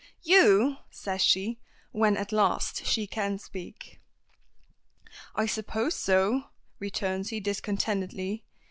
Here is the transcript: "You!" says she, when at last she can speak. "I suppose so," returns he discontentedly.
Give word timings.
"You!" 0.23 0.77
says 0.89 1.21
she, 1.21 1.59
when 1.91 2.17
at 2.17 2.31
last 2.31 2.87
she 2.87 3.05
can 3.05 3.37
speak. 3.37 4.01
"I 5.35 5.45
suppose 5.45 5.93
so," 5.95 6.45
returns 6.79 7.29
he 7.29 7.39
discontentedly. 7.39 8.43